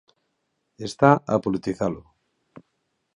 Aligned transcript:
Está 0.87 1.11
a 1.33 1.35
politizalo. 1.45 2.01